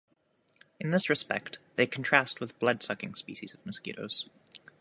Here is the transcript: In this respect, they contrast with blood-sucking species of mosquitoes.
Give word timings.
In 0.79 0.89
this 0.89 1.11
respect, 1.11 1.59
they 1.75 1.85
contrast 1.85 2.39
with 2.39 2.57
blood-sucking 2.57 3.13
species 3.13 3.53
of 3.53 3.63
mosquitoes. 3.67 4.27